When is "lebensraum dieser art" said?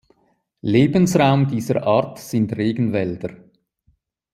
0.63-2.17